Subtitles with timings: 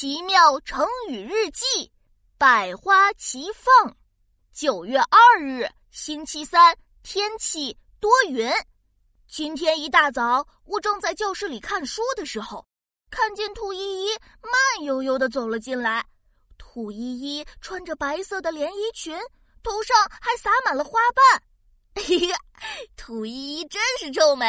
[0.00, 1.92] 奇妙成语日记，
[2.38, 3.94] 百花齐放。
[4.50, 8.50] 九月二日，星期三，天气多云。
[9.28, 12.66] 今天一大早，我正在教室里看书的时候，
[13.10, 14.08] 看见兔依依
[14.40, 16.02] 慢悠悠的走了进来。
[16.56, 19.14] 兔依依穿着白色的连衣裙，
[19.62, 22.02] 头上还撒满了花瓣。
[22.06, 22.38] 嘿呀，
[22.96, 24.46] 兔依依真是臭美！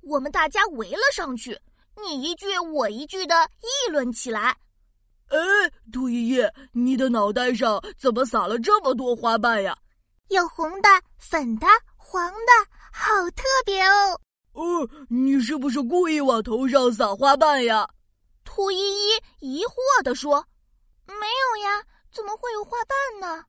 [0.00, 1.56] 我们大家围了上去。
[1.96, 4.56] 你一句我一句的议论起来。
[5.28, 5.38] 哎，
[5.92, 9.76] 兔爷爷，你的脑袋上怎么撒了这么多花瓣呀？
[10.28, 10.88] 有红的、
[11.18, 12.52] 粉的、黄的，
[12.92, 14.20] 好特别哦。
[14.52, 17.88] 哦，你是不是故意往头上撒花瓣呀？
[18.44, 20.46] 兔依依疑惑地说
[21.06, 23.44] ：“没有呀，怎么会有花瓣呢？”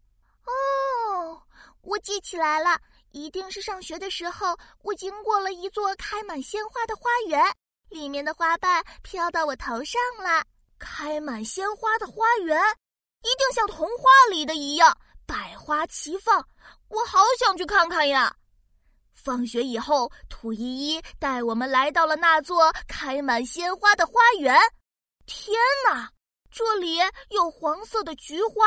[0.47, 1.41] 哦，
[1.81, 2.79] 我记起来了，
[3.11, 7.43] 一定是上学的时候，我经过了一座开满鲜花的花园。
[7.95, 10.43] 里面的花瓣飘到我头上了，
[10.77, 12.59] 开满鲜花的花园，
[13.23, 16.45] 一定像童话里的一样，百花齐放。
[16.89, 18.35] 我好想去看看呀！
[19.13, 24.53] 放学以后，兔依依带我们来到了那座开满鲜花的花园。
[25.25, 26.11] 天哪，
[26.51, 26.97] 这里
[27.29, 28.65] 有黄色的菊花、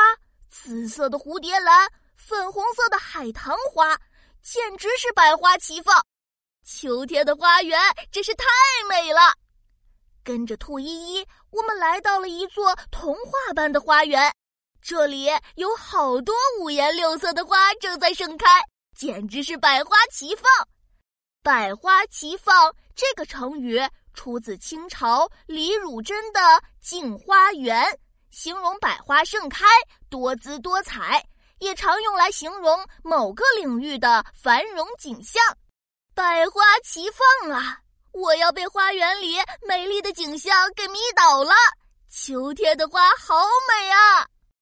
[0.49, 3.95] 紫色的蝴蝶兰、粉红色的海棠花，
[4.41, 6.03] 简直是百花齐放。
[6.65, 7.79] 秋天的花园
[8.11, 8.45] 真是太
[8.89, 9.19] 美了。
[10.23, 14.31] 跟着兔依依，我们来到了一座童话般的花园。
[14.81, 18.45] 这里有好多五颜六色的花正在盛开，
[18.95, 20.43] 简直是百花齐放。
[21.41, 23.79] 百花齐放这个成语
[24.13, 26.39] 出自清朝李汝珍的
[26.81, 27.83] 《镜花缘》，
[28.29, 29.65] 形容百花盛开、
[30.09, 31.25] 多姿多彩，
[31.59, 35.41] 也常用来形容某个领域的繁荣景象。
[36.13, 37.79] 百花齐放啊！
[38.11, 41.53] 我要被花园里美丽的景象给迷倒了。
[42.09, 43.35] 秋天的花好
[43.67, 44.27] 美啊！